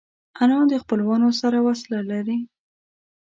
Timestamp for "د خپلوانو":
0.71-1.29